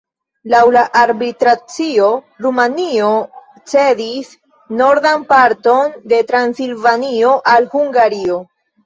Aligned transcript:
Laŭ 0.51 0.59
la 0.75 0.81
arbitracio 0.99 2.07
Rumanio 2.45 3.09
cedis 3.73 4.31
nordan 4.79 5.27
parton 5.35 5.93
de 6.15 6.23
Transilvanio 6.33 7.35
al 7.53 7.69
Hungario. 7.77 8.41